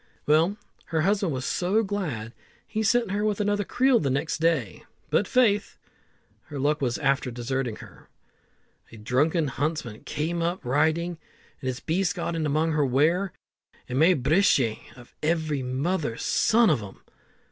Well, 0.25 0.57
her 0.85 1.01
husband 1.01 1.31
was 1.31 1.45
so 1.45 1.83
glad, 1.83 2.33
he 2.65 2.81
sent 2.81 3.11
her 3.11 3.23
with 3.23 3.39
another 3.39 3.63
creel 3.63 3.99
the 3.99 4.09
next 4.09 4.39
day; 4.39 4.83
but 5.11 5.27
faith! 5.27 5.77
her 6.45 6.57
luck 6.57 6.81
was 6.81 6.97
after 6.97 7.29
deserting 7.29 7.75
her. 7.75 8.09
A 8.91 8.97
drunken 8.97 9.47
huntsman 9.47 10.03
came 10.03 10.41
up 10.41 10.65
riding, 10.65 11.19
and 11.61 11.67
his 11.67 11.81
beast 11.81 12.15
got 12.15 12.35
in 12.35 12.47
among 12.47 12.71
her 12.71 12.83
ware, 12.83 13.31
and 13.87 13.99
made 13.99 14.23
brishe 14.23 14.79
of 14.97 15.13
every 15.21 15.61
mother's 15.61 16.23
son 16.23 16.71
of 16.71 16.81
'em. 16.81 17.01